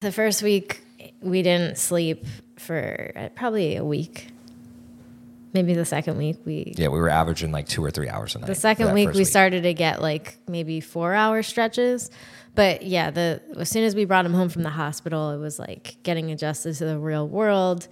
[0.00, 0.82] The first week,
[1.20, 2.24] we didn't sleep
[2.56, 4.28] for uh, probably a week.
[5.52, 6.72] Maybe the second week, we.
[6.78, 8.46] Yeah, we were averaging like two or three hours a night.
[8.46, 12.10] The second week, we started to get like maybe four hour stretches.
[12.54, 15.58] But yeah, the as soon as we brought him home from the hospital, it was
[15.58, 17.86] like getting adjusted to the real world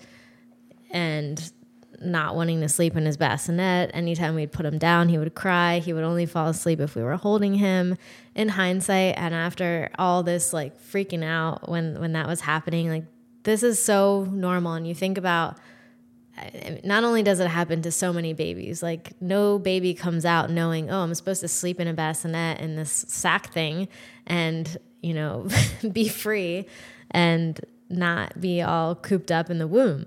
[0.90, 1.52] and
[2.00, 3.90] not wanting to sleep in his bassinet.
[3.94, 5.78] Anytime we'd put him down, he would cry.
[5.78, 7.96] He would only fall asleep if we were holding him.
[8.34, 13.04] In hindsight, and after all this like freaking out when when that was happening, like
[13.42, 14.74] this is so normal.
[14.74, 15.56] And you think about
[16.84, 20.90] not only does it happen to so many babies, like no baby comes out knowing,
[20.90, 23.88] oh, I'm supposed to sleep in a bassinet in this sack thing
[24.26, 25.48] and, you know,
[25.92, 26.66] be free
[27.10, 27.58] and
[27.88, 30.06] not be all cooped up in the womb.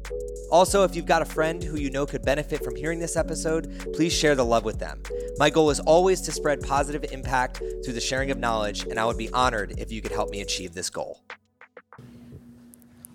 [0.51, 3.87] Also, if you've got a friend who you know could benefit from hearing this episode,
[3.93, 5.01] please share the love with them.
[5.37, 9.05] My goal is always to spread positive impact through the sharing of knowledge, and I
[9.05, 11.21] would be honored if you could help me achieve this goal.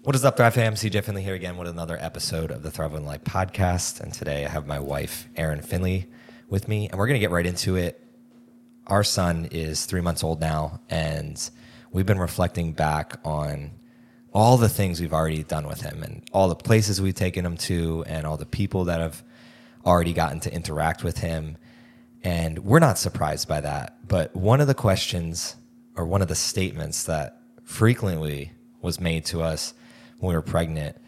[0.03, 0.75] What is up, Thrive fam?
[0.77, 4.00] CJ Finley here again with another episode of the Thrive on Life podcast.
[4.00, 6.09] And today I have my wife, Erin Finley,
[6.48, 8.03] with me, and we're going to get right into it.
[8.87, 11.50] Our son is three months old now, and
[11.91, 13.73] we've been reflecting back on
[14.37, 17.56] all the things we've already done with him and all the places we've taken him
[17.56, 19.25] to and all the people that have
[19.87, 21.56] already gotten to interact with him.
[22.23, 23.97] And we're not surprised by that.
[24.06, 25.56] But one of the questions
[25.97, 29.73] or one of the statements that frequently was made to us
[30.19, 30.98] when we were pregnant,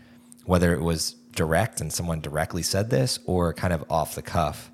[0.47, 4.73] whether it was direct and someone directly said this or kind of off the cuff,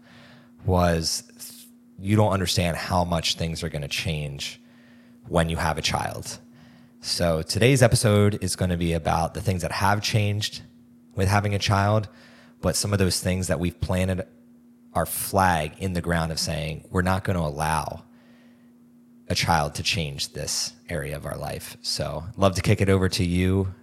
[0.65, 1.67] was
[1.99, 4.61] you don't understand how much things are going to change
[5.27, 6.39] when you have a child
[7.05, 10.63] so today's episode is going to be about the things that have changed
[11.15, 12.09] with having a child,
[12.63, 14.27] but some of those things that we've planted
[14.95, 18.05] our flag in the ground of saying we're not going to allow
[19.29, 21.77] a child to change this area of our life.
[21.83, 23.75] So, love to kick it over to you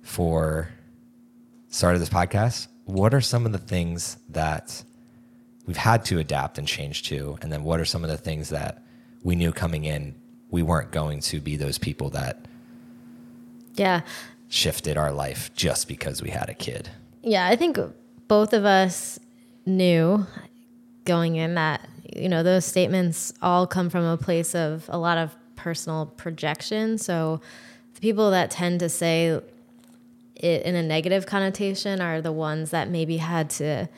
[0.00, 0.70] for
[1.68, 2.68] start of this podcast.
[2.86, 4.82] What are some of the things that
[5.66, 8.48] we've had to adapt and change to, and then what are some of the things
[8.48, 8.82] that
[9.22, 10.14] we knew coming in
[10.50, 12.46] we weren't going to be those people that
[13.74, 14.00] yeah
[14.48, 16.90] shifted our life just because we had a kid.
[17.22, 17.78] Yeah, I think
[18.28, 19.18] both of us
[19.64, 20.26] knew
[21.04, 25.18] going in that you know those statements all come from a place of a lot
[25.18, 26.98] of personal projection.
[26.98, 27.40] So
[27.94, 29.40] the people that tend to say
[30.36, 33.88] it in a negative connotation are the ones that maybe had to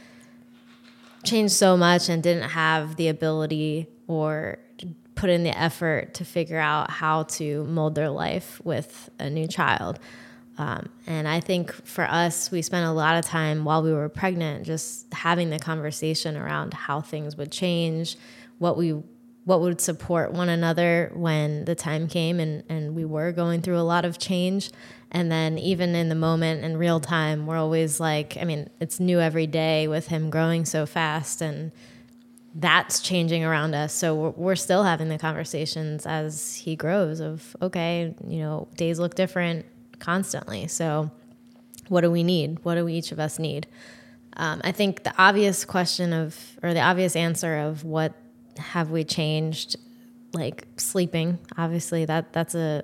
[1.25, 4.59] change so much and didn't have the ability or
[5.19, 9.49] put in the effort to figure out how to mold their life with a new
[9.49, 9.99] child.
[10.59, 14.09] Um, and I think for us, we spent a lot of time while we were
[14.09, 18.17] pregnant just having the conversation around how things would change,
[18.59, 19.03] what we
[19.45, 23.78] what would support one another when the time came and, and we were going through
[23.78, 24.71] a lot of change.
[25.11, 29.01] And then even in the moment in real time, we're always like, I mean, it's
[29.01, 31.73] new every day with him growing so fast and
[32.54, 33.92] that's changing around us.
[33.92, 38.98] So we're, we're, still having the conversations as he grows of, okay, you know, days
[38.98, 39.66] look different
[39.98, 40.66] constantly.
[40.66, 41.10] So
[41.88, 42.64] what do we need?
[42.64, 43.66] What do we each of us need?
[44.36, 48.14] Um, I think the obvious question of, or the obvious answer of what
[48.56, 49.76] have we changed,
[50.32, 52.82] like sleeping, obviously that that's a,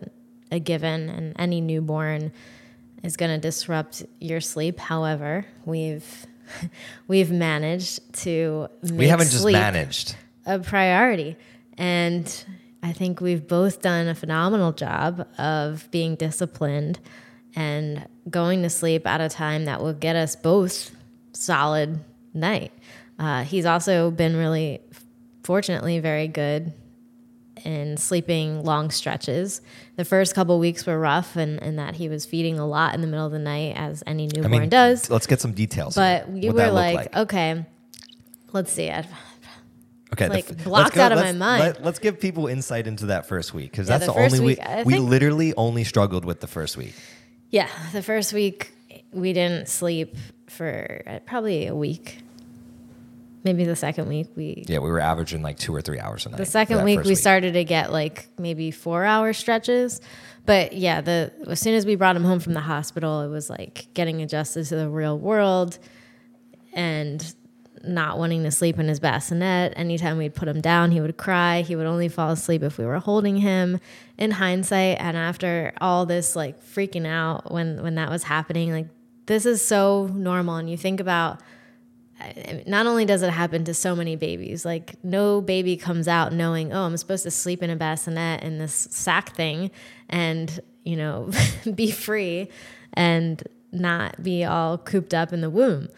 [0.50, 2.32] a given and any newborn
[3.02, 4.78] is going to disrupt your sleep.
[4.78, 6.26] However, we've
[7.08, 10.16] we've managed to we haven't just managed.
[10.46, 11.36] a priority.
[11.76, 12.44] And
[12.82, 17.00] i think we've both done a phenomenal job of being disciplined
[17.56, 20.94] and going to sleep at a time that will get us both
[21.32, 21.98] solid
[22.32, 22.72] night.
[23.18, 24.80] Uh, he's also been really
[25.44, 26.72] fortunately very good
[27.64, 29.60] and sleeping long stretches.
[29.96, 33.00] The first couple weeks were rough, and, and that he was feeding a lot in
[33.00, 35.10] the middle of the night, as any newborn I mean, does.
[35.10, 35.94] Let's get some details.
[35.94, 37.64] But we were like, like, okay,
[38.52, 38.90] let's see.
[38.90, 39.06] i
[40.12, 41.76] okay, like blocked go, out of my mind.
[41.80, 44.40] Let, us give people insight into that first week because yeah, that's the, the only
[44.40, 44.58] week.
[44.58, 46.94] week we literally only struggled with the first week.
[47.50, 48.72] Yeah, the first week
[49.12, 50.16] we didn't sleep
[50.48, 52.18] for uh, probably a week
[53.44, 56.30] maybe the second week we Yeah, we were averaging like two or three hours a
[56.30, 56.38] night.
[56.38, 60.00] the second week we started to get like maybe four hour stretches.
[60.46, 63.48] But yeah the as soon as we brought him home from the hospital it was
[63.48, 65.78] like getting adjusted to the real world
[66.72, 67.34] and
[67.82, 69.74] not wanting to sleep in his bassinet.
[69.76, 71.60] Anytime we'd put him down he would cry.
[71.60, 73.78] He would only fall asleep if we were holding him.
[74.16, 78.88] In hindsight and after all this like freaking out when when that was happening like
[79.26, 80.56] this is so normal.
[80.56, 81.40] And you think about
[82.66, 86.72] not only does it happen to so many babies, like no baby comes out knowing,
[86.72, 89.70] oh, I'm supposed to sleep in a bassinet in this sack thing
[90.08, 91.30] and, you know,
[91.74, 92.48] be free
[92.92, 95.88] and not be all cooped up in the womb.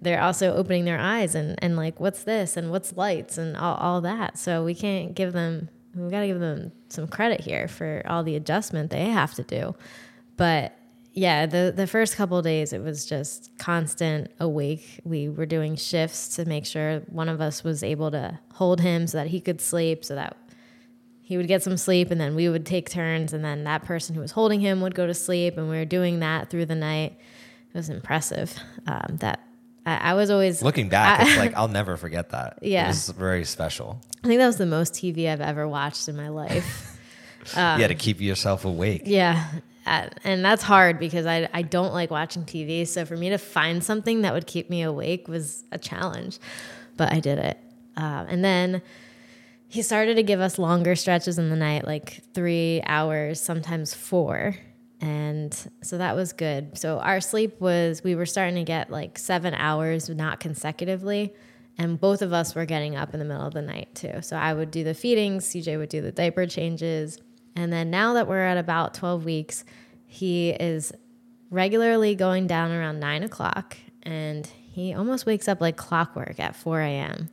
[0.00, 3.76] They're also opening their eyes and, and like, what's this and what's lights and all,
[3.76, 4.38] all that.
[4.38, 8.22] So we can't give them, we got to give them some credit here for all
[8.22, 9.74] the adjustment they have to do.
[10.36, 10.76] But
[11.16, 15.00] yeah, the the first couple days it was just constant awake.
[15.02, 19.06] We were doing shifts to make sure one of us was able to hold him
[19.06, 20.36] so that he could sleep, so that
[21.22, 24.14] he would get some sleep, and then we would take turns, and then that person
[24.14, 26.74] who was holding him would go to sleep, and we were doing that through the
[26.74, 27.18] night.
[27.70, 28.54] It was impressive.
[28.86, 29.40] Um, that
[29.86, 31.20] I, I, was always looking back.
[31.20, 32.58] I, it's like I'll never forget that.
[32.60, 34.02] Yeah, it was very special.
[34.22, 36.98] I think that was the most TV I've ever watched in my life.
[37.56, 39.02] um, yeah, to keep yourself awake.
[39.06, 39.48] Yeah,
[39.86, 42.86] and that's hard because I, I don't like watching TV.
[42.86, 46.38] So for me to find something that would keep me awake was a challenge,
[46.96, 47.58] but I did it.
[47.96, 48.82] Um, and then
[49.68, 54.56] he started to give us longer stretches in the night, like three hours, sometimes four.
[55.00, 56.78] And so that was good.
[56.78, 61.34] So our sleep was, we were starting to get like seven hours, not consecutively.
[61.78, 64.22] And both of us were getting up in the middle of the night too.
[64.22, 67.20] So I would do the feedings, CJ would do the diaper changes.
[67.56, 69.64] And then now that we're at about 12 weeks,
[70.06, 70.92] he is
[71.50, 76.80] regularly going down around nine o'clock and he almost wakes up like clockwork at 4
[76.80, 77.30] a.m.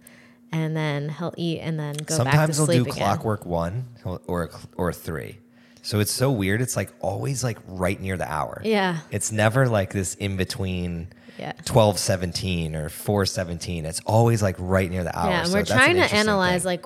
[0.51, 2.67] And then he'll eat and then go Sometimes back to sleep.
[2.67, 3.07] Sometimes he'll do again.
[3.07, 3.85] clockwork one
[4.27, 5.39] or or three.
[5.81, 6.61] So it's so weird.
[6.61, 8.61] It's like always like right near the hour.
[8.63, 8.99] Yeah.
[9.11, 11.53] It's never like this in between Yeah.
[11.65, 13.85] 12 17 or 4 17.
[13.85, 15.29] It's always like right near the hour.
[15.29, 16.67] Yeah, and we're an trying to analyze thing.
[16.67, 16.85] like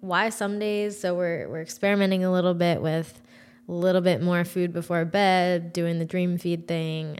[0.00, 0.98] why some days.
[0.98, 3.20] So we're we're experimenting a little bit with
[3.68, 7.18] a little bit more food before bed, doing the dream feed thing.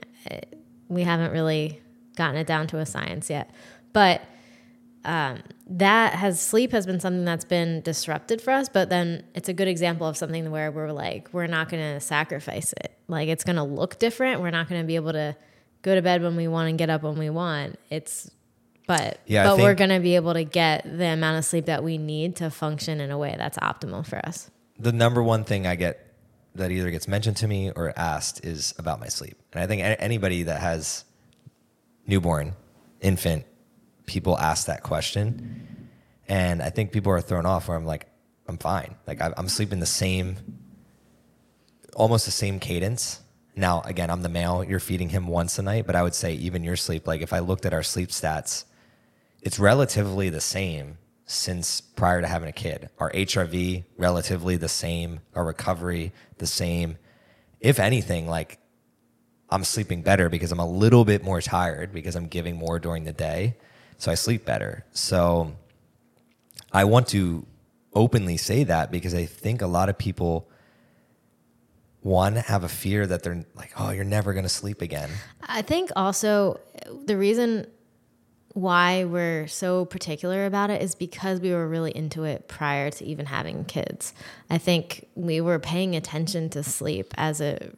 [0.89, 1.81] We haven't really
[2.17, 3.51] gotten it down to a science yet,
[3.93, 4.23] but
[5.05, 8.69] um, that has sleep has been something that's been disrupted for us.
[8.69, 12.01] But then it's a good example of something where we're like we're not going to
[12.01, 12.97] sacrifice it.
[13.09, 14.41] Like it's going to look different.
[14.41, 15.37] We're not going to be able to
[15.83, 17.79] go to bed when we want and get up when we want.
[17.91, 18.31] It's
[18.87, 21.85] but Yeah, but we're going to be able to get the amount of sleep that
[21.85, 24.51] we need to function in a way that's optimal for us.
[24.79, 26.13] the number one thing I get
[26.55, 29.37] that either gets mentioned to me or asked is about my sleep.
[29.53, 31.05] And I think anybody that has
[32.07, 32.55] newborn,
[33.01, 33.47] infant,
[34.07, 35.89] people ask that question.
[36.29, 38.07] And I think people are thrown off where I'm like,
[38.47, 38.97] I'm fine.
[39.07, 40.37] Like I'm sleeping the same,
[41.95, 43.21] almost the same cadence.
[43.55, 44.65] Now, again, I'm the male.
[44.65, 47.33] You're feeding him once a night, but I would say even your sleep, like if
[47.33, 48.65] I looked at our sleep stats,
[49.43, 52.89] it's relatively the same since prior to having a kid.
[52.99, 56.97] Our HRV relatively the same, our recovery the same.
[57.61, 58.59] If anything, like
[59.51, 63.05] I'm sleeping better because I'm a little bit more tired because I'm giving more during
[63.05, 63.57] the day.
[63.99, 64.85] So I sleep better.
[64.93, 65.55] So
[66.73, 67.47] I want to
[67.95, 70.49] openly say that because I think a lot of people
[72.03, 75.11] one have a fear that they're like, "Oh, you're never going to sleep again."
[75.43, 76.61] I think also
[77.07, 77.67] the reason
[78.55, 83.05] why we're so particular about it is because we were really into it prior to
[83.05, 84.13] even having kids.
[84.51, 87.71] I think we were paying attention to sleep as a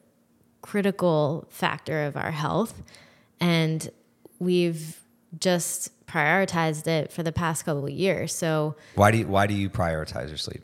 [0.62, 2.82] critical factor of our health
[3.38, 3.88] and
[4.38, 5.00] we've
[5.38, 8.34] just prioritized it for the past couple of years.
[8.34, 10.62] So Why do you, why do you prioritize your sleep?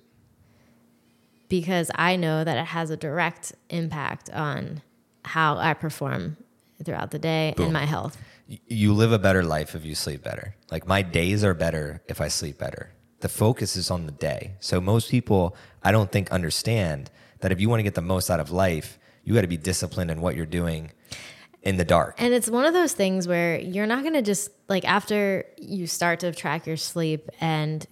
[1.50, 4.80] Because I know that it has a direct impact on
[5.26, 6.38] how I perform
[6.83, 7.66] throughout the day Boom.
[7.66, 8.16] and my health.
[8.47, 10.54] You live a better life if you sleep better.
[10.71, 12.92] Like my days are better if I sleep better.
[13.19, 14.52] The focus is on the day.
[14.61, 18.30] So most people, I don't think, understand that if you want to get the most
[18.30, 20.92] out of life, you got to be disciplined in what you're doing
[21.62, 22.14] in the dark.
[22.19, 25.87] And it's one of those things where you're not going to just like after you
[25.87, 27.87] start to track your sleep and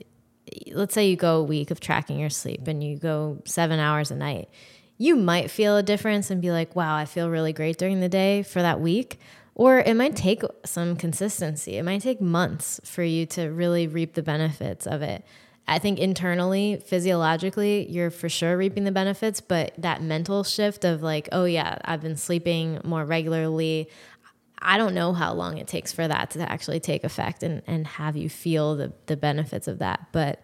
[0.72, 4.10] let's say you go a week of tracking your sleep and you go 7 hours
[4.10, 4.48] a night.
[4.96, 8.08] You might feel a difference and be like, "Wow, I feel really great during the
[8.08, 9.18] day for that week."
[9.54, 11.76] Or it might take some consistency.
[11.78, 15.24] It might take months for you to really reap the benefits of it.
[15.66, 21.02] I think internally, physiologically, you're for sure reaping the benefits, but that mental shift of
[21.02, 23.88] like, oh yeah, I've been sleeping more regularly.
[24.60, 27.86] I don't know how long it takes for that to actually take effect and, and
[27.86, 30.08] have you feel the, the benefits of that.
[30.12, 30.42] But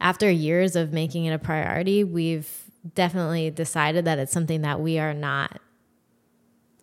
[0.00, 2.50] after years of making it a priority, we've
[2.94, 5.60] definitely decided that it's something that we are not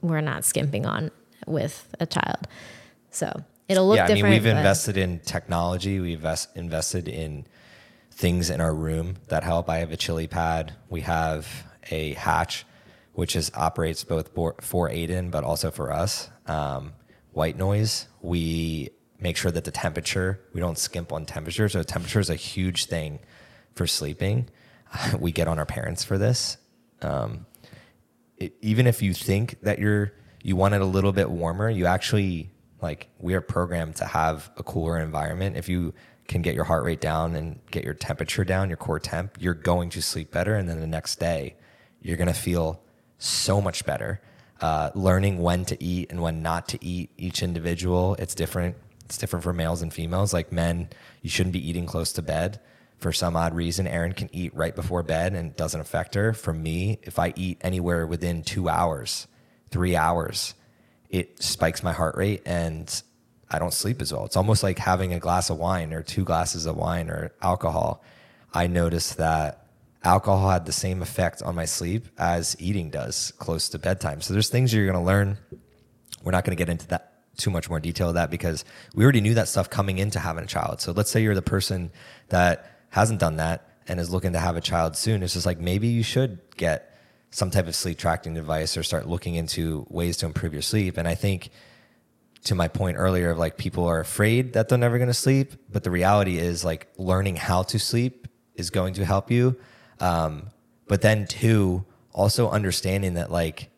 [0.01, 1.11] we're not skimping on
[1.45, 2.47] with a child.
[3.11, 4.23] So it'll look yeah, I different.
[4.23, 6.00] mean, we've invested in technology.
[6.00, 7.45] We've invest, invested in
[8.11, 9.69] things in our room that help.
[9.69, 10.73] I have a chili pad.
[10.89, 11.47] We have
[11.91, 12.65] a hatch,
[13.13, 16.30] which is operates both for, Aiden but also for us.
[16.48, 16.94] Um,
[17.32, 18.08] white noise.
[18.22, 18.89] We
[19.20, 20.39] make sure that the temperature.
[20.53, 21.70] We don't skimp on temperature.
[21.70, 23.20] So temperature is a huge thing
[23.75, 24.50] for sleeping.
[25.20, 26.58] we get on our parents for this.
[27.01, 27.46] Um,
[28.38, 30.13] it, even if you think that you're
[30.44, 32.50] you want it a little bit warmer, you actually
[32.82, 35.56] like we are programmed to have a cooler environment.
[35.56, 35.94] If you
[36.27, 39.53] can get your heart rate down and get your temperature down, your core temp, you're
[39.53, 41.56] going to sleep better, and then the next day
[42.01, 42.82] you're gonna feel
[43.22, 44.22] so much better.
[44.60, 48.75] Uh, learning when to eat and when not to eat, each individual, it's different.
[49.06, 50.34] It's different for males and females.
[50.34, 50.90] Like men,
[51.22, 52.60] you shouldn't be eating close to bed
[53.01, 56.34] for some odd reason, Erin can eat right before bed and it doesn't affect her.
[56.34, 59.28] For me, if I eat anywhere within two hours,
[59.72, 60.54] three hours,
[61.10, 63.01] it spikes my heart rate and
[63.50, 64.25] I don't sleep as well.
[64.25, 68.04] It's almost like having a glass of wine or two glasses of wine or alcohol.
[68.54, 69.61] I notice that
[70.03, 74.22] alcohol had the same effect on my sleep as eating does close to bedtime.
[74.22, 75.38] So there's things you're going to learn.
[76.24, 79.03] We're not going to get into that too much more detail of that because we
[79.03, 80.81] already knew that stuff coming into having a child.
[80.81, 81.91] So let's say you're the person
[82.29, 85.60] that hasn't done that and is looking to have a child soon, it's just like
[85.60, 86.98] maybe you should get
[87.31, 90.98] some type of sleep tracking device or start looking into ways to improve your sleep.
[90.98, 91.50] And I think
[92.43, 95.53] to my point earlier of like people are afraid that they're never going to sleep,
[95.72, 99.58] but the reality is like learning how to sleep is going to help you.
[100.01, 100.50] Um,
[100.88, 103.70] but then two, also understanding that like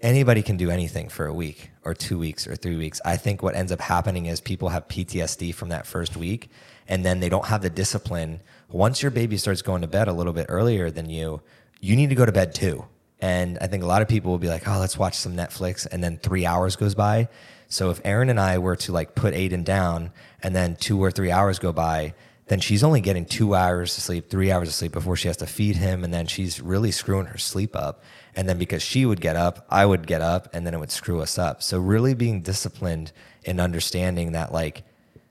[0.00, 3.00] anybody can do anything for a week or two weeks or three weeks.
[3.04, 6.50] I think what ends up happening is people have PTSD from that first week
[6.86, 8.40] and then they don't have the discipline.
[8.70, 11.40] Once your baby starts going to bed a little bit earlier than you,
[11.80, 12.84] you need to go to bed too.
[13.20, 15.86] And I think a lot of people will be like, oh, let's watch some Netflix.
[15.90, 17.28] And then three hours goes by.
[17.68, 21.10] So if Erin and I were to like put Aiden down and then two or
[21.10, 22.14] three hours go by,
[22.48, 25.36] then she's only getting two hours of sleep, three hours of sleep before she has
[25.38, 26.04] to feed him.
[26.04, 28.04] And then she's really screwing her sleep up.
[28.36, 30.92] And then because she would get up, I would get up and then it would
[30.92, 31.62] screw us up.
[31.62, 33.10] So really being disciplined
[33.44, 34.84] and understanding that like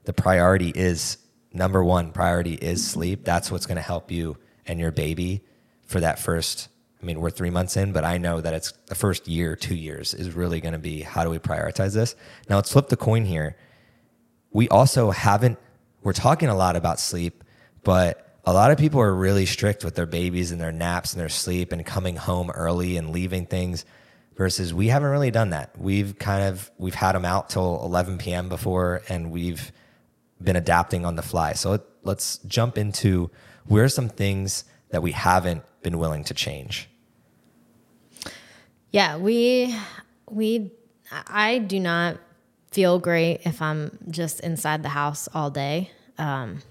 [0.04, 1.18] the priority is
[1.54, 3.24] number one priority is sleep.
[3.24, 5.42] That's what's going to help you and your baby
[5.86, 6.68] for that first.
[7.02, 9.76] I mean, we're three months in, but I know that it's the first year, two
[9.76, 12.16] years is really going to be how do we prioritize this?
[12.50, 13.56] Now let's flip the coin here.
[14.52, 15.60] We also haven't,
[16.06, 17.44] we're talking a lot about sleep,
[17.84, 21.20] but a lot of people are really strict with their babies and their naps and
[21.20, 23.84] their sleep and coming home early and leaving things
[24.38, 25.78] versus we haven't really done that.
[25.78, 28.48] We've kind of, we've had them out till 11 p.m.
[28.48, 29.74] before and we've,
[30.42, 31.54] been adapting on the fly.
[31.54, 33.30] So let, let's jump into
[33.66, 36.90] where are some things that we haven't been willing to change.
[38.92, 39.76] Yeah, we
[40.30, 40.72] we
[41.12, 42.18] I do not
[42.76, 45.92] feel great if I'm just inside the house all day.
[46.18, 46.62] Um,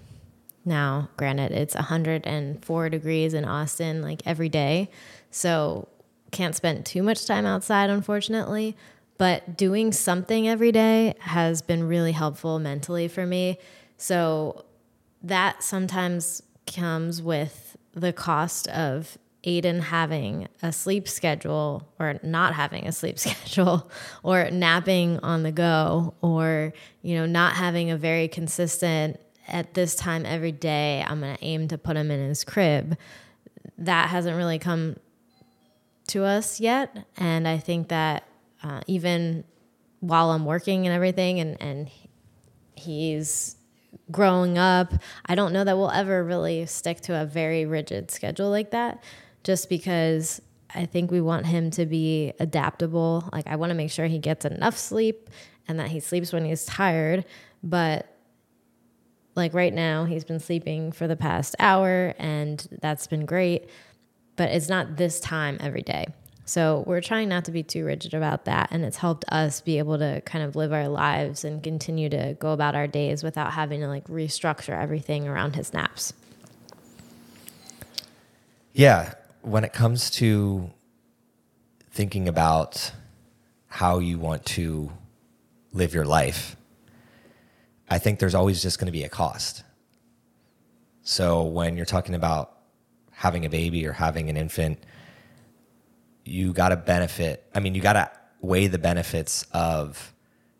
[0.63, 4.91] now, granted, it's 104 degrees in Austin like every day,
[5.31, 5.87] so
[6.29, 8.77] can't spend too much time outside, unfortunately.
[9.17, 13.57] But doing something every day has been really helpful mentally for me.
[13.97, 14.63] So
[15.23, 22.87] that sometimes comes with the cost of Aiden having a sleep schedule or not having
[22.87, 23.89] a sleep schedule
[24.23, 29.95] or napping on the go or you know not having a very consistent at this
[29.95, 32.97] time every day I'm going to aim to put him in his crib
[33.77, 34.95] that hasn't really come
[36.07, 37.05] to us yet.
[37.17, 38.23] And I think that
[38.63, 39.43] uh, even
[39.99, 41.89] while I'm working and everything and and
[42.75, 43.55] he's
[44.11, 44.93] growing up
[45.25, 49.01] I don't know that we'll ever really stick to a very rigid schedule like that
[49.45, 50.41] just because
[50.73, 53.29] I think we want him to be adaptable.
[53.31, 55.29] Like, I want to make sure he gets enough sleep
[55.67, 57.23] and that he sleeps when he's tired.
[57.63, 58.07] But,
[59.35, 63.69] like, right now, he's been sleeping for the past hour and that's been great.
[64.35, 66.07] But it's not this time every day.
[66.45, 68.69] So, we're trying not to be too rigid about that.
[68.71, 72.35] And it's helped us be able to kind of live our lives and continue to
[72.39, 76.13] go about our days without having to like restructure everything around his naps.
[78.73, 79.13] Yeah.
[79.45, 80.71] When it comes to
[81.91, 82.91] thinking about
[83.67, 84.91] how you want to
[85.71, 86.55] live your life,
[87.87, 89.61] I think there's always just going to be a cost.
[91.03, 92.57] So when you're talking about
[93.11, 94.79] having a baby or having an infant,
[96.23, 97.47] you got to benefit.
[97.53, 98.09] I mean, you got to
[98.41, 100.11] weigh the benefits of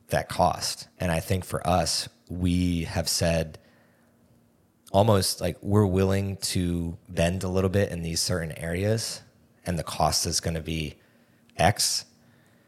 [0.10, 0.89] that cost.
[1.00, 3.58] And I think for us, we have said
[4.96, 9.22] almost like we're willing to bend a little bit in these certain areas
[9.66, 10.96] and the cost is going to be
[11.58, 12.06] X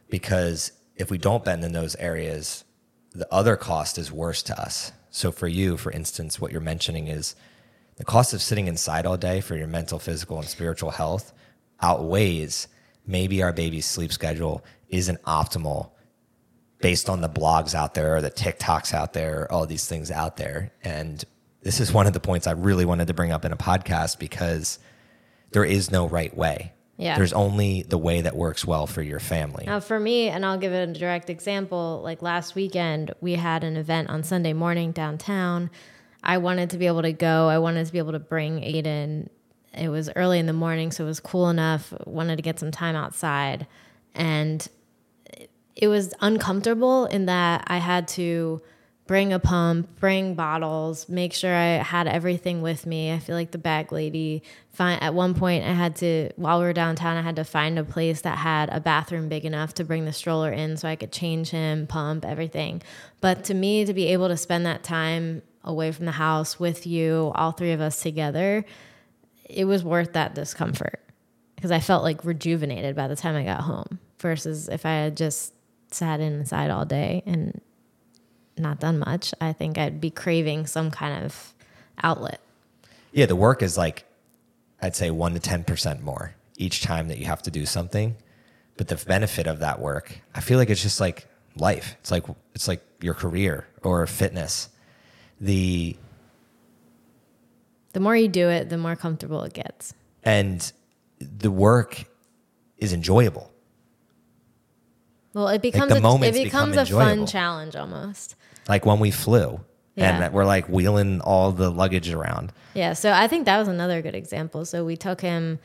[0.10, 2.66] because if we don't bend in those areas,
[3.14, 4.92] the other cost is worse to us.
[5.10, 7.34] So for you, for instance, what you're mentioning is
[7.96, 11.32] the cost of sitting inside all day for your mental, physical, and spiritual health
[11.82, 12.68] outweighs
[13.06, 15.92] maybe our baby's sleep schedule isn't optimal
[16.82, 20.36] based on the blogs out there or the TikToks out there, all these things out
[20.36, 20.74] there.
[20.84, 21.24] And
[21.62, 24.20] this is one of the points I really wanted to bring up in a podcast
[24.20, 24.80] because
[25.52, 26.74] there is no right way.
[26.98, 27.16] Yeah.
[27.18, 29.66] There's only the way that works well for your family.
[29.68, 32.02] Now, for me, and I'll give a direct example.
[32.04, 35.70] Like last weekend, we had an event on Sunday morning downtown.
[36.24, 37.50] I wanted to be able to go.
[37.50, 39.30] I wanted to be able to bring Aiden.
[39.76, 41.94] It was early in the morning, so it was cool enough.
[42.06, 43.68] Wanted to get some time outside,
[44.16, 44.68] and
[45.76, 48.62] it was uncomfortable in that I had to
[49.08, 53.12] bring a pump, bring bottles, make sure I had everything with me.
[53.12, 54.44] I feel like the bag lady.
[54.72, 57.80] Find, at one point, I had to, while we were downtown, I had to find
[57.80, 60.96] a place that had a bathroom big enough to bring the stroller in so I
[60.96, 62.84] could change him, pump, everything.
[63.22, 66.86] But to me, to be able to spend that time away from the house with
[66.86, 68.66] you, all three of us together,
[69.50, 71.02] it was worth that discomfort
[71.56, 75.18] because I felt like rejuvenated by the time I got home versus if I had
[75.18, 75.54] just
[75.92, 77.60] sat inside all day and
[78.60, 81.54] not done much, I think I'd be craving some kind of
[82.04, 82.40] outlet.
[83.12, 84.06] Yeah, the work is like,
[84.82, 88.16] I'd say one to 10% more each time that you have to do something.
[88.78, 91.96] But the benefit of that work, I feel like it's just like life.
[92.02, 94.70] It's like, it's like your career or fitness.
[95.42, 95.96] The,
[97.94, 99.94] The more you do it, the more comfortable it gets.
[100.24, 100.72] and
[101.20, 102.06] the work
[102.78, 103.52] is enjoyable.
[105.34, 108.36] Well, it becomes the a, it becomes become a fun challenge almost.
[108.70, 109.60] Like when we flew
[109.96, 110.24] Yeah.
[110.24, 112.52] and we're like wheeling all the luggage around.
[112.74, 114.66] Yeah, so I think that was another good example.
[114.66, 115.60] So we took him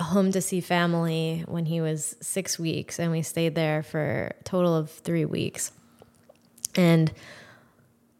[0.00, 4.42] home to see family when he was six weeks, and we stayed there for a
[4.44, 5.72] total of three weeks.
[6.74, 7.12] And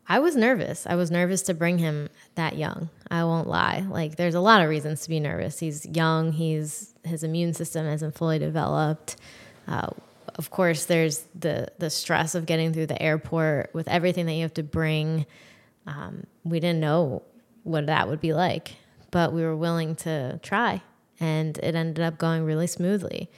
[0.08, 0.86] I was nervous.
[0.86, 2.88] I was nervous to bring him that young.
[3.10, 3.84] I won't lie.
[3.88, 5.58] Like, there's a lot of reasons to be nervous.
[5.58, 6.32] He's young.
[6.32, 9.16] He's his immune system isn't fully developed.
[9.68, 9.88] Uh,
[10.36, 14.42] of course, there's the the stress of getting through the airport with everything that you
[14.42, 15.26] have to bring.
[15.86, 17.22] Um, we didn't know
[17.62, 18.76] what that would be like,
[19.10, 20.82] but we were willing to try,
[21.20, 23.30] and it ended up going really smoothly.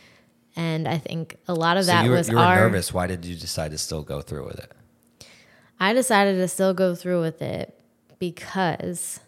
[0.56, 2.56] And I think a lot of So that you were, was you were our.
[2.56, 2.92] nervous.
[2.92, 4.72] Why did you decide to still go through with it?
[5.78, 7.78] I decided to still go through with it
[8.18, 9.20] because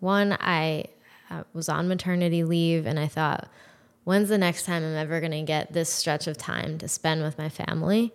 [0.00, 0.84] one, I
[1.30, 3.48] uh, was on maternity leave and I thought,
[4.08, 7.22] when's the next time I'm ever going to get this stretch of time to spend
[7.22, 8.14] with my family?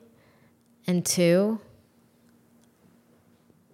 [0.87, 1.61] And two,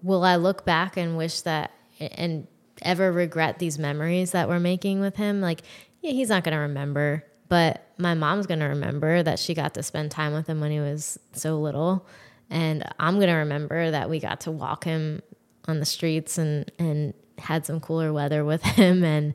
[0.04, 2.46] will I look back and wish that and
[2.82, 5.40] ever regret these memories that we're making with him?
[5.40, 5.62] Like,
[6.02, 9.74] yeah, he's not going to remember, but my mom's going to remember that she got
[9.76, 12.06] to spend time with him when he was so little.
[12.50, 15.22] And I'm going to remember that we got to walk him
[15.70, 19.06] on the streets and, and had some cooler weather with him.
[19.06, 19.34] And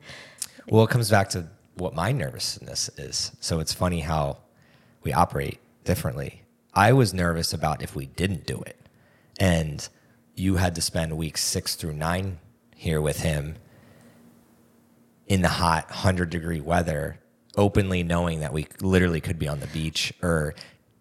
[0.69, 3.31] Well, it comes back to what my nervousness is.
[3.39, 4.37] So it's funny how
[5.03, 6.41] we operate differently.
[6.73, 8.77] I was nervous about if we didn't do it.
[9.39, 9.87] And
[10.35, 12.39] you had to spend weeks six through nine
[12.75, 13.55] here with him
[15.27, 17.19] in the hot 100 degree weather,
[17.57, 20.53] openly knowing that we literally could be on the beach or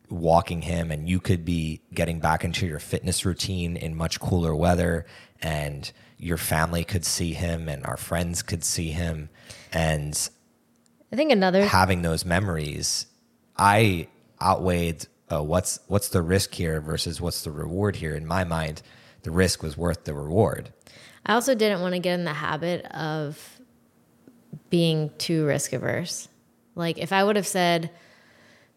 [0.08, 4.54] walking him and you could be getting back into your fitness routine in much cooler
[4.54, 5.06] weather
[5.42, 9.28] and your family could see him and our friends could see him
[9.72, 10.28] and
[11.14, 13.07] I think another having those memories
[13.57, 14.09] i
[14.42, 18.83] outweighed uh, what's what's the risk here versus what's the reward here in my mind
[19.22, 20.72] the risk was worth the reward
[21.27, 23.61] I also didn't want to get in the habit of
[24.70, 26.29] being too risk averse.
[26.74, 27.90] Like if I would have said,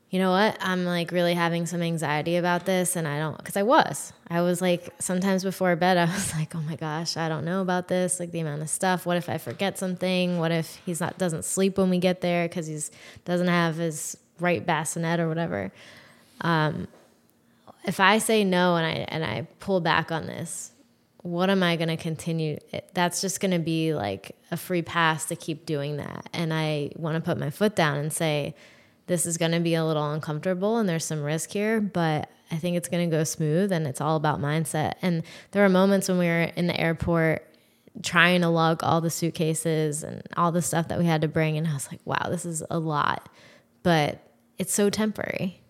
[0.10, 3.58] you know what, I'm like really having some anxiety about this and I don't because
[3.58, 4.14] I was.
[4.30, 7.62] I was like sometimes before bed I was like, "Oh my gosh, I don't know
[7.62, 9.06] about this, like the amount of stuff.
[9.06, 10.38] What if I forget something?
[10.40, 12.90] What if he's not doesn't sleep when we get there cuz he's
[13.26, 15.72] doesn't have his right bassinet or whatever."
[16.42, 16.88] Um
[17.84, 20.72] if I say no and I and I pull back on this,
[21.22, 22.58] what am I going to continue?
[22.94, 26.30] That's just going to be like a free pass to keep doing that.
[26.34, 28.56] And I want to put my foot down and say,
[29.08, 32.56] this is going to be a little uncomfortable and there's some risk here, but I
[32.58, 34.94] think it's going to go smooth and it's all about mindset.
[35.02, 37.44] And there were moments when we were in the airport
[38.04, 41.58] trying to lug all the suitcases and all the stuff that we had to bring.
[41.58, 43.30] And I was like, wow, this is a lot,
[43.82, 44.22] but
[44.58, 45.62] it's so temporary.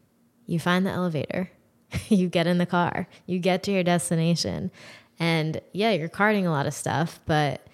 [0.45, 1.49] You find the elevator
[2.09, 4.71] you get in the car, you get to your destination.
[5.19, 7.66] And yeah, you're carting a lot of stuff, but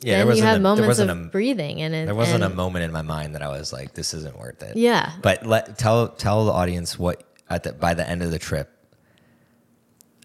[0.00, 2.56] Yeah, then you have a, moments of a, breathing and it, there wasn't and, a
[2.56, 4.76] moment in my mind that I was like, this isn't worth it.
[4.76, 5.12] Yeah.
[5.22, 8.70] But let tell tell the audience what at the by the end of the trip.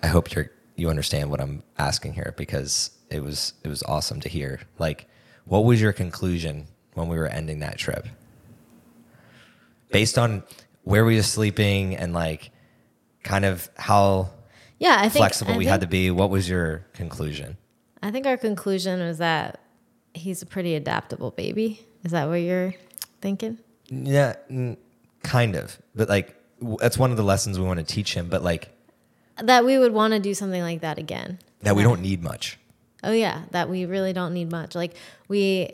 [0.02, 4.22] I hope you're you understand what I'm asking here because it was it was awesome
[4.22, 4.62] to hear.
[4.80, 5.08] Like,
[5.46, 8.08] what was your conclusion when we were ending that trip?
[9.92, 10.44] Based on
[10.84, 12.52] where we were sleeping and like
[13.24, 14.32] kind of how
[14.80, 17.58] Yeah, I think flexible I we think, had to be, what was your conclusion?
[18.04, 19.60] I think our conclusion was that
[20.14, 21.86] he's a pretty adaptable baby.
[22.04, 22.74] Is that what you're
[23.22, 23.58] thinking?
[23.90, 24.36] Yeah,
[25.24, 25.78] kind of.
[25.96, 28.70] But like w- that's one of the lessons we want to teach him, but like
[29.38, 31.40] That we would want to do something like that again.
[31.62, 32.60] that we don't need much.
[33.04, 34.76] Oh yeah, that we really don't need much.
[34.76, 34.96] Like
[35.28, 35.72] we,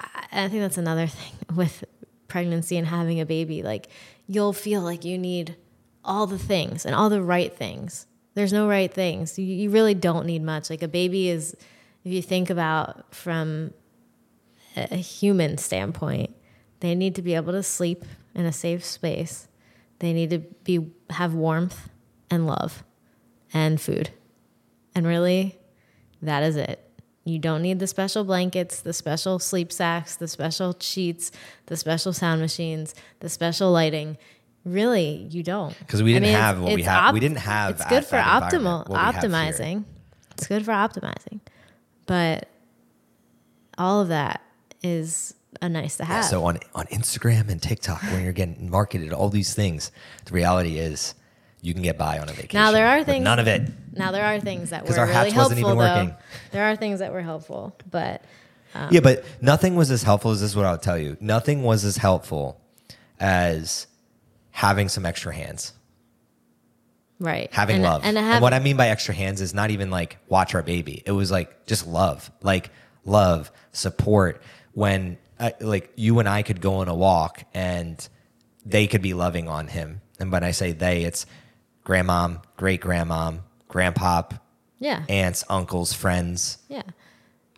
[0.00, 1.84] I I think that's another thing with
[2.28, 3.62] pregnancy and having a baby.
[3.62, 3.88] Like
[4.26, 5.54] you'll feel like you need
[6.04, 8.06] all the things and all the right things.
[8.38, 9.36] There's no right things.
[9.36, 10.70] You, you really don't need much.
[10.70, 11.56] Like a baby is,
[12.04, 13.74] if you think about from
[14.76, 16.36] a human standpoint,
[16.78, 18.04] they need to be able to sleep
[18.36, 19.48] in a safe space.
[19.98, 21.90] They need to be have warmth
[22.30, 22.84] and love
[23.52, 24.10] and food.
[24.94, 25.58] And really,
[26.22, 26.88] that is it.
[27.24, 31.32] You don't need the special blankets, the special sleep sacks, the special sheets,
[31.66, 34.16] the special sound machines, the special lighting.
[34.64, 35.78] Really, you don't.
[35.78, 37.14] Because we I didn't mean, have what we have.
[37.14, 39.30] we didn't have It's good for optimal environment what we have here.
[39.30, 39.84] optimizing.
[40.32, 41.40] It's good for optimizing,
[42.06, 42.48] but
[43.76, 44.42] all of that
[44.82, 46.24] is a nice to Yeah, have.
[46.26, 49.90] so on on Instagram and TikTok, when you're getting marketed all these things,
[50.26, 51.14] the reality is
[51.62, 52.60] you can get by on a vacation.
[52.60, 53.62] Now, there are things- none of it.
[53.96, 55.74] now there are things that were our really helpful though.
[55.76, 56.14] working.
[56.52, 58.22] There are things that were helpful, but
[58.74, 60.50] um, yeah, but nothing was as helpful as this.
[60.50, 61.16] Is what I'll tell you.
[61.20, 62.60] Nothing was as helpful
[63.18, 63.86] as
[64.58, 65.72] having some extra hands,
[67.20, 67.48] right.
[67.52, 68.00] having and, love.
[68.04, 71.00] And, And, what I mean by extra hands is not even like watch our baby.
[71.06, 72.70] It was like just love, like
[73.04, 74.42] love, support.
[74.72, 77.96] When uh, like you and I could go on a walk and
[78.66, 80.00] they could be loving on him.
[80.18, 81.24] And when I say they, it's
[81.86, 84.40] grandmom, great grandmom, grandpop,
[84.80, 86.82] yeah, aunts, uncles, friends yeah.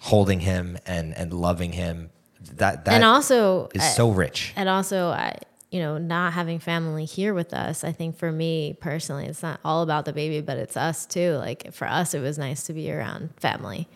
[0.01, 2.11] holding him and and loving him.
[2.57, 4.53] That that and also is I- so rich.
[4.55, 5.39] and also I
[5.71, 9.61] you know not having family here with us I think for me personally it's not
[9.65, 12.73] all about the baby but it's us too like for us it was nice to
[12.73, 13.89] be around family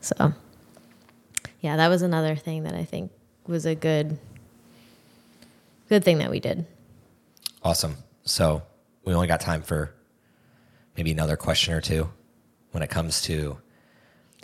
[0.00, 0.32] so
[1.60, 3.10] yeah that was another thing that I think
[3.46, 4.18] was a good
[5.88, 6.66] good thing that we did
[7.62, 7.96] Awesome.
[8.24, 8.62] So
[9.04, 9.92] we only got time for
[10.96, 12.08] maybe another question or two
[12.70, 13.58] when it comes to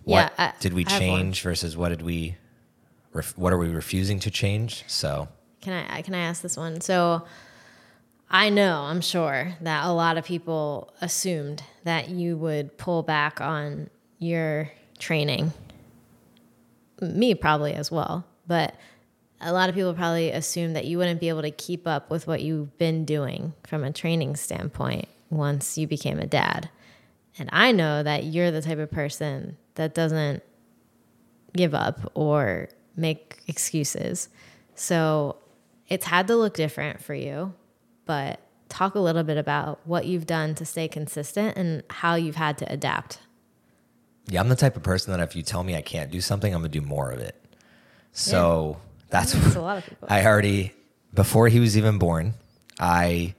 [0.02, 1.08] what Yeah, I- did we I have one.
[1.20, 2.36] change versus what did we
[3.12, 4.82] ref, what are we refusing to change?
[4.88, 5.28] So
[5.62, 6.80] Can I can I ask this one?
[6.80, 7.24] So
[8.30, 13.40] I know, I'm sure that a lot of people assumed that you would pull back
[13.40, 15.52] on your training.
[17.00, 18.74] Me probably as well, but
[19.40, 22.26] a lot of people probably assumed that you wouldn't be able to keep up with
[22.26, 26.70] what you've been doing from a training standpoint once you became a dad.
[27.38, 30.42] And I know that you're the type of person that doesn't
[31.54, 34.28] give up or make excuses.
[34.74, 35.36] So
[35.92, 37.52] it's had to look different for you,
[38.06, 42.36] but talk a little bit about what you've done to stay consistent and how you've
[42.36, 43.18] had to adapt.
[44.26, 46.54] yeah, I'm the type of person that if you tell me I can't do something,
[46.54, 47.36] I'm gonna do more of it.
[48.12, 48.78] So
[49.10, 50.08] that's That's a lot of people.
[50.10, 50.72] I already
[51.12, 52.32] before he was even born,
[52.80, 53.34] I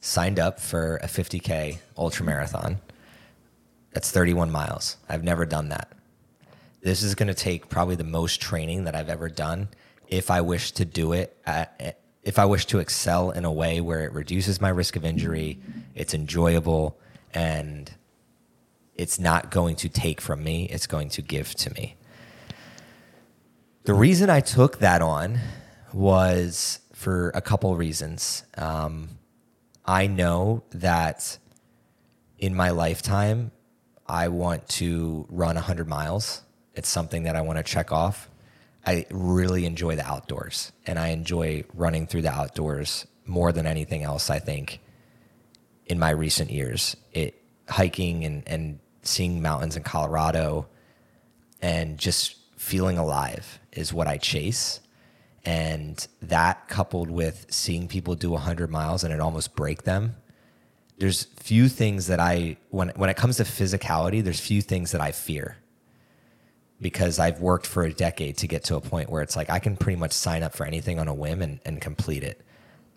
[0.00, 2.80] signed up for a 50k ultra marathon.
[3.94, 4.98] That's 31 miles.
[5.08, 5.90] I've never done that.
[6.82, 9.68] This is going to take probably the most training that I've ever done
[10.08, 13.80] if I wish to do it at, if I wish to excel in a way
[13.80, 15.58] where it reduces my risk of injury,
[15.94, 16.98] it's enjoyable
[17.32, 17.92] and
[18.94, 21.96] it's not going to take from me, it's going to give to me.
[23.84, 25.38] The reason I took that on
[25.92, 28.44] was for a couple reasons.
[28.56, 29.10] Um,
[29.84, 31.38] I know that
[32.38, 33.52] in my lifetime,
[34.06, 36.42] I want to run 100 miles.
[36.74, 38.30] It's something that I want to check off.
[38.86, 44.02] I really enjoy the outdoors and I enjoy running through the outdoors more than anything
[44.02, 44.80] else, I think,
[45.86, 46.96] in my recent years.
[47.12, 50.66] It hiking and, and seeing mountains in Colorado
[51.62, 54.80] and just feeling alive is what I chase.
[55.46, 60.16] And that coupled with seeing people do 100 miles and it almost break them,
[60.98, 65.00] there's few things that I, when, when it comes to physicality, there's few things that
[65.00, 65.56] I fear
[66.80, 69.58] because I've worked for a decade to get to a point where it's like I
[69.58, 72.40] can pretty much sign up for anything on a whim and, and complete it.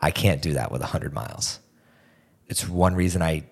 [0.02, 1.60] I can't do that with 100 miles.
[2.48, 3.44] it's one reason I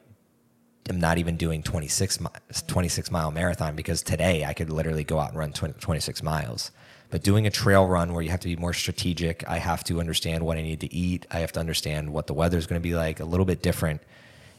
[0.89, 2.27] am not even doing 26, mi-
[2.67, 6.71] 26 mile marathon because today I could literally go out and run 20, 26 miles.
[7.09, 9.99] But doing a trail run where you have to be more strategic, I have to
[9.99, 11.25] understand what I need to eat.
[11.31, 13.61] I have to understand what the weather is going to be like, a little bit
[13.61, 14.01] different.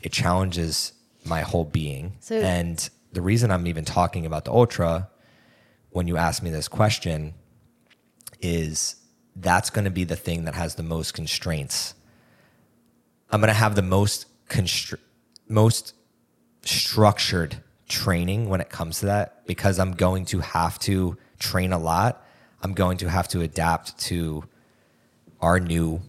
[0.03, 0.93] It challenges
[1.25, 2.13] my whole being.
[2.21, 5.09] So- and the reason I'm even talking about the ultra
[5.91, 7.35] when you ask me this question
[8.41, 8.97] is
[9.35, 11.95] that's going to be the thing that has the most constraints.
[13.31, 14.99] I'm going to have the most constr-
[15.49, 15.95] most
[16.63, 21.79] structured training when it comes to that because I'm going to have to train a
[21.79, 22.25] lot.
[22.63, 24.45] I'm going to have to adapt to
[25.41, 26.01] our new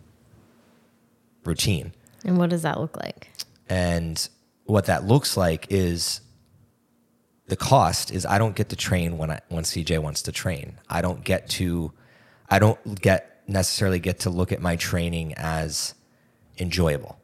[1.43, 1.93] routine.
[2.25, 3.29] And what does that look like?
[3.69, 4.27] And
[4.65, 6.21] what that looks like is
[7.47, 10.79] the cost is I don't get to train when I when CJ wants to train.
[10.89, 11.91] I don't get to
[12.49, 15.93] I don't get necessarily get to look at my training as
[16.57, 17.19] enjoyable.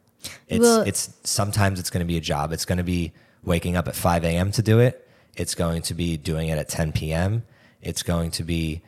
[0.48, 2.52] It's Well- it's sometimes it's going to be a job.
[2.52, 4.50] It's going to be waking up at 5 a.m.
[4.52, 5.06] to do it.
[5.36, 7.42] It's going to be doing it at 10 p.m.
[7.82, 8.80] It's going to be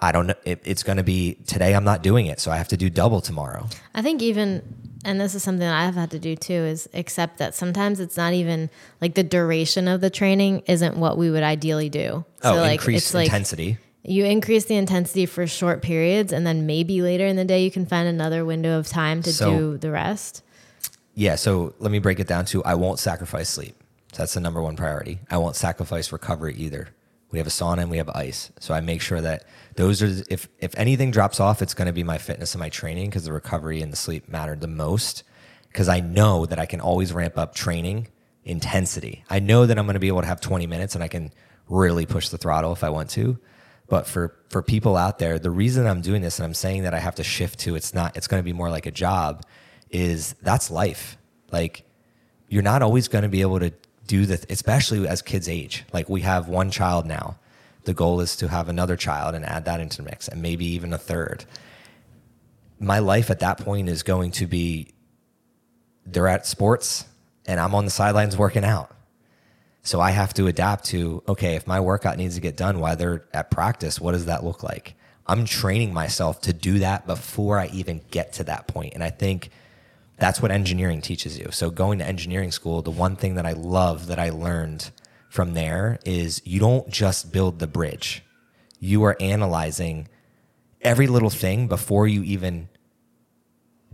[0.00, 0.34] I don't know.
[0.44, 1.74] It, it's going to be today.
[1.74, 3.66] I'm not doing it, so I have to do double tomorrow.
[3.94, 4.62] I think even,
[5.04, 8.16] and this is something that I've had to do too, is accept that sometimes it's
[8.16, 12.24] not even like the duration of the training isn't what we would ideally do.
[12.42, 13.78] Oh, like increase it's like intensity.
[14.04, 17.70] you increase the intensity for short periods, and then maybe later in the day you
[17.70, 20.42] can find another window of time to So- do the rest.
[21.14, 23.74] Yeah, so let me break it down to I won't sacrifice sleep.
[24.12, 25.18] So that's the number one priority.
[25.30, 26.88] I won't sacrifice recovery either.
[27.30, 28.50] We have a sauna and we have ice.
[28.60, 29.44] So I make sure that
[29.78, 32.68] those are if if anything drops off, it's going to be my fitness and my
[32.68, 35.22] training because the recovery and the sleep matter the most
[35.68, 38.08] because I know that I can always ramp up training
[38.44, 39.24] intensity.
[39.30, 41.32] I know that I'm going to be able to have 20 minutes and I can
[41.68, 43.38] really push the throttle if I want to.
[43.86, 46.92] But for for people out there, the reason I'm doing this and I'm saying that
[46.92, 49.44] I have to shift to it's not it's going to be more like a job
[49.90, 51.16] is that's life.
[51.52, 51.84] Like
[52.48, 53.72] you're not always going to be able to
[54.08, 55.84] do the especially as kids age.
[55.92, 57.36] Like we have one child now.
[57.88, 60.66] The goal is to have another child and add that into the mix and maybe
[60.66, 61.46] even a third.
[62.78, 64.88] My life at that point is going to be
[66.04, 67.06] they're at sports
[67.46, 68.94] and I'm on the sidelines working out.
[69.80, 72.94] So I have to adapt to okay, if my workout needs to get done while
[72.94, 74.94] they're at practice, what does that look like?
[75.26, 78.70] I'm training myself to do that before I even get to that.
[78.76, 79.48] And I think
[80.18, 81.46] that's what engineering teaches you.
[81.52, 84.90] So going to engineering school, the one thing that I love that I learned
[85.38, 88.24] from there is you don't just build the bridge.
[88.80, 90.08] You are analyzing
[90.80, 92.68] every little thing before you even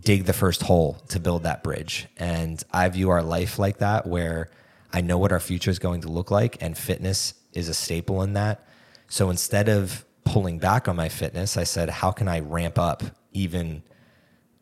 [0.01, 2.07] dig the first hole to build that bridge.
[2.17, 4.49] And I view our life like that, where
[4.91, 8.23] I know what our future is going to look like, and fitness is a staple
[8.23, 8.67] in that.
[9.09, 13.03] So instead of pulling back on my fitness, I said, how can I ramp up
[13.33, 13.83] even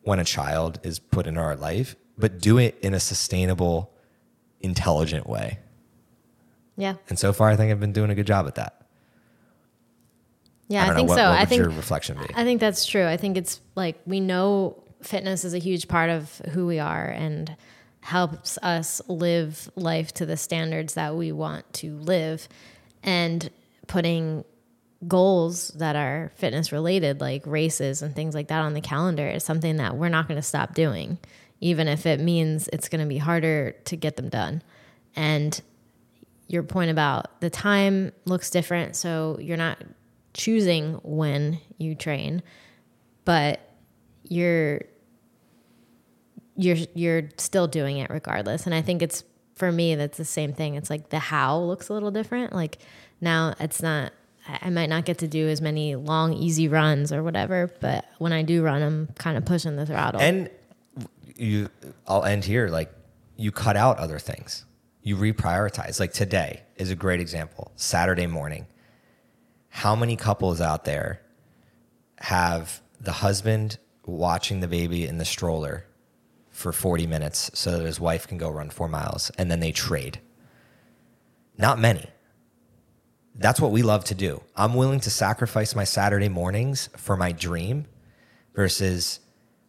[0.01, 3.93] when a child is put into our life, but do it in a sustainable,
[4.59, 5.61] intelligent way?
[6.77, 8.87] Yeah, And so far, I think I've been doing a good job at that.
[10.69, 11.31] yeah, I, don't think know, what, so.
[11.31, 12.35] What I think your reflection be?
[12.35, 13.07] I think that's true.
[13.07, 17.07] I think it's like we know fitness is a huge part of who we are
[17.07, 17.55] and
[18.01, 22.49] helps us live life to the standards that we want to live.
[23.03, 23.51] And
[23.87, 24.45] putting
[25.07, 29.45] goals that are fitness related, like races and things like that, on the calendar is
[29.45, 31.19] something that we're not going to stop doing,
[31.61, 34.63] even if it means it's going to be harder to get them done.
[35.15, 35.61] And
[36.53, 39.79] your point about the time looks different, so you're not
[40.35, 42.43] choosing when you train,
[43.25, 43.61] but
[44.25, 44.83] you're
[46.57, 48.67] you're you're still doing it regardless.
[48.67, 50.75] And I think it's for me that's the same thing.
[50.75, 52.53] It's like the how looks a little different.
[52.53, 52.79] Like
[53.21, 54.13] now it's not
[54.61, 58.33] I might not get to do as many long easy runs or whatever, but when
[58.33, 60.21] I do run I'm kind of pushing the throttle.
[60.21, 60.51] And
[61.37, 61.71] you,
[62.07, 62.69] I'll end here.
[62.69, 62.93] Like
[63.37, 64.65] you cut out other things.
[65.03, 65.99] You reprioritize.
[65.99, 67.73] Like today is a great example.
[67.77, 68.67] Saturday morning.
[69.69, 71.23] How many couples out there
[72.19, 75.87] have the husband watching the baby in the stroller
[76.51, 79.73] for 40 minutes so that his wife can go run four miles and then they
[79.73, 80.21] trade?
[81.59, 82.07] Not many.
[83.35, 84.43] That's what we love to do.
[84.55, 87.87] I'm willing to sacrifice my Saturday mornings for my dream
[88.55, 89.21] versus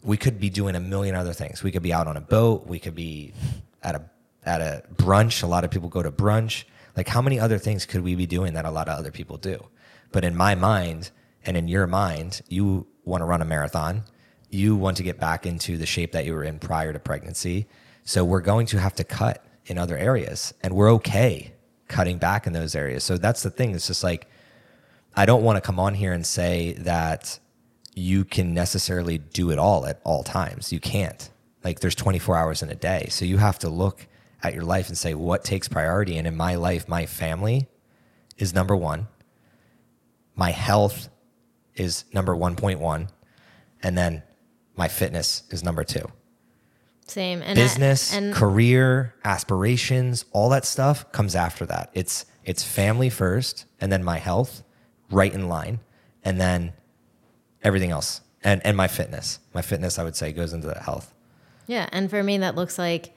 [0.03, 1.63] we could be doing a million other things.
[1.63, 2.67] We could be out on a boat.
[2.67, 3.33] We could be
[3.81, 4.03] at a
[4.45, 5.43] at a brunch.
[5.43, 6.63] A lot of people go to brunch.
[6.95, 9.37] Like how many other things could we be doing that a lot of other people
[9.37, 9.67] do?
[10.11, 11.11] But in my mind
[11.45, 14.03] and in your mind, you want to run a marathon.
[14.49, 17.67] You want to get back into the shape that you were in prior to pregnancy.
[18.03, 21.53] So we're going to have to cut in other areas and we're okay
[21.87, 23.03] cutting back in those areas.
[23.03, 23.73] So that's the thing.
[23.73, 24.27] It's just like
[25.15, 27.39] I don't want to come on here and say that
[27.95, 30.71] you can necessarily do it all at all times.
[30.71, 31.29] You can't.
[31.63, 33.07] Like there's 24 hours in a day.
[33.09, 34.07] So you have to look
[34.43, 36.17] at your life and say, what takes priority?
[36.17, 37.67] And in my life, my family
[38.37, 39.07] is number one.
[40.35, 41.09] My health
[41.75, 43.07] is number 1.1.
[43.81, 44.23] And then
[44.75, 46.05] my fitness is number two.
[47.07, 47.41] Same.
[47.41, 51.89] And Business, I, and career, aspirations, all that stuff comes after that.
[51.93, 54.63] It's it's family first, and then my health,
[55.09, 55.79] right in line,
[56.23, 56.73] and then
[57.61, 58.21] everything else.
[58.43, 59.39] And and my fitness.
[59.53, 61.13] My fitness I would say goes into that health.
[61.67, 63.13] Yeah, and for me that looks like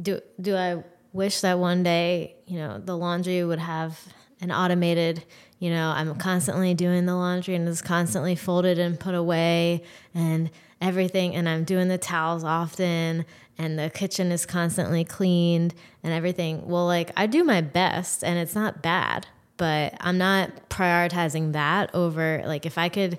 [0.00, 0.82] do do I
[1.12, 3.98] wish that one day, you know, the laundry would have
[4.40, 5.24] an automated,
[5.58, 9.82] you know, I'm constantly doing the laundry and it's constantly folded and put away
[10.14, 13.24] and everything and I'm doing the towels often
[13.56, 16.68] and the kitchen is constantly cleaned and everything.
[16.68, 21.92] Well, like I do my best and it's not bad, but I'm not prioritizing that
[21.94, 23.18] over like if I could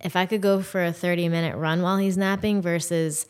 [0.00, 3.26] if I could go for a 30 minute run while he's napping versus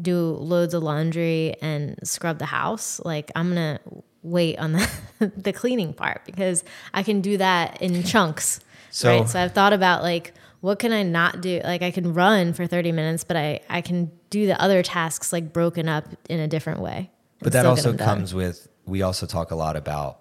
[0.00, 3.80] do loads of laundry and scrub the house, like I'm gonna
[4.22, 4.88] wait on the,
[5.36, 8.60] the cleaning part because I can do that in chunks.
[8.90, 9.28] So- right.
[9.28, 11.60] So I've thought about like what can I not do?
[11.62, 15.32] Like I can run for 30 minutes, but I, I can do the other tasks
[15.32, 17.10] like broken up in a different way.
[17.40, 20.18] But that also comes with we also talk a lot about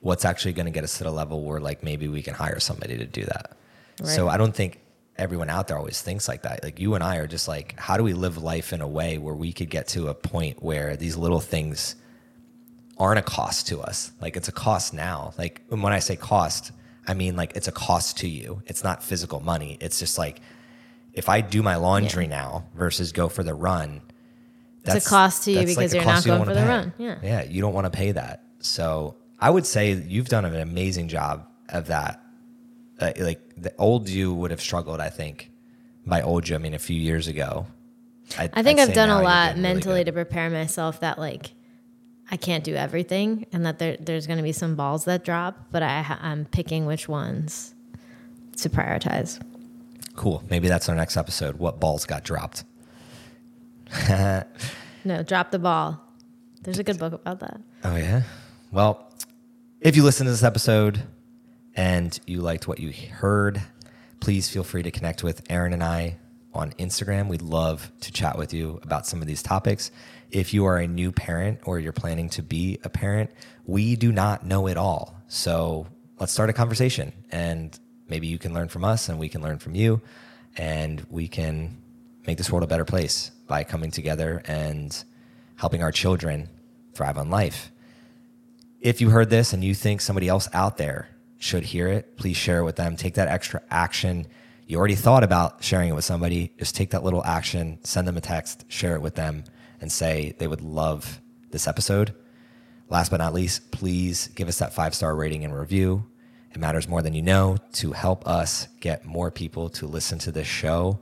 [0.00, 2.60] what's actually going to get us to the level where like maybe we can hire
[2.60, 3.56] somebody to do that.
[4.04, 4.78] So I don't think
[5.18, 6.62] everyone out there always thinks like that.
[6.62, 9.18] Like you and I are just like, how do we live life in a way
[9.18, 11.96] where we could get to a point where these little things
[12.98, 14.12] aren't a cost to us?
[14.20, 15.32] Like it's a cost now.
[15.38, 16.72] Like when I say cost,
[17.06, 18.62] I mean like it's a cost to you.
[18.66, 19.76] It's not physical money.
[19.80, 20.40] It's just like
[21.12, 24.02] if I do my laundry now versus go for the run,
[24.84, 26.68] It's a cost to you because a you're not you going for the pay.
[26.68, 26.92] run.
[26.96, 27.18] Yeah.
[27.22, 28.44] Yeah, you don't want to pay that.
[28.60, 32.20] So I would say you've done an amazing job of that.
[33.00, 35.50] Uh, like the old you would have struggled, I think.
[36.06, 37.66] By old you, I mean a few years ago.
[38.38, 41.52] I'd- I think I've done a lot doing really mentally to prepare myself that like
[42.30, 45.66] I can't do everything and that there, there's going to be some balls that drop,
[45.70, 47.74] but I, I'm picking which ones
[48.58, 49.40] to prioritize.
[50.14, 50.42] Cool.
[50.50, 51.56] Maybe that's our next episode.
[51.56, 52.64] What balls got dropped?
[55.04, 56.00] No, drop the ball.
[56.62, 57.60] There's a good book about that.
[57.84, 58.22] Oh yeah.
[58.72, 59.10] Well,
[59.80, 61.02] if you listen to this episode
[61.78, 63.62] and you liked what you heard,
[64.18, 66.16] please feel free to connect with Erin and I
[66.52, 67.28] on Instagram.
[67.28, 69.92] We'd love to chat with you about some of these topics.
[70.32, 73.30] If you are a new parent or you're planning to be a parent,
[73.64, 75.22] we do not know it all.
[75.28, 75.86] So
[76.18, 79.60] let's start a conversation and maybe you can learn from us and we can learn
[79.60, 80.00] from you
[80.56, 81.80] and we can
[82.26, 85.04] make this world a better place by coming together and
[85.54, 86.48] helping our children
[86.92, 87.70] thrive on life.
[88.80, 91.08] If you heard this and you think somebody else out there
[91.38, 92.96] should hear it, please share it with them.
[92.96, 94.26] Take that extra action.
[94.66, 96.52] You already thought about sharing it with somebody.
[96.58, 99.44] Just take that little action, send them a text, share it with them,
[99.80, 101.20] and say they would love
[101.50, 102.14] this episode.
[102.90, 106.04] Last but not least, please give us that five star rating and review.
[106.52, 110.32] It matters more than you know to help us get more people to listen to
[110.32, 110.98] this show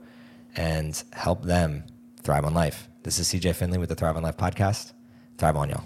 [0.55, 1.83] and help them
[2.21, 2.89] thrive on life.
[3.03, 4.91] This is CJ Finley with the Thrive on Life podcast.
[5.37, 5.85] Thrive on, y'all.